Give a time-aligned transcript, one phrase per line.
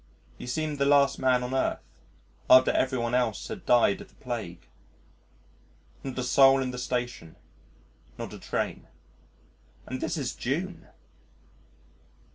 [0.35, 1.77] He seemed the last man on earth
[2.49, 4.67] after every one else had died of the plague.
[6.03, 7.35] Not a soul in the station.
[8.17, 8.87] Not a train.
[9.85, 10.87] And this is June!